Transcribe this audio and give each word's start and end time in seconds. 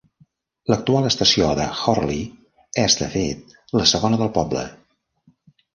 L'actual 0.71 1.09
estació 1.09 1.49
de 1.61 1.67
Horley 1.93 2.23
és, 2.87 2.97
de 3.03 3.13
fet, 3.19 3.55
la 3.81 3.89
segona 3.95 4.25
del 4.25 4.37
poble. 4.41 4.67